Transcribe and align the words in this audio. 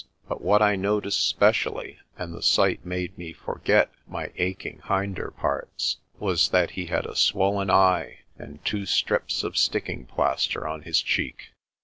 But 0.27 0.41
what 0.41 0.63
I 0.63 0.75
noticed 0.75 1.29
specially 1.29 1.99
and 2.17 2.33
the 2.33 2.41
sight 2.41 2.83
made 2.83 3.15
me 3.19 3.33
forget 3.33 3.91
my 4.07 4.31
aching 4.37 4.81
hinder 4.87 5.29
parts 5.29 5.97
was 6.17 6.49
that 6.49 6.71
he 6.71 6.87
had 6.87 7.05
a 7.05 7.15
swollen 7.15 7.69
eye, 7.69 8.21
and 8.35 8.65
two 8.65 8.87
strips 8.87 9.43
of 9.43 9.59
sticking 9.59 10.05
plaster 10.07 10.67
on 10.67 10.81
his 10.81 11.03
cheek. 11.03 11.51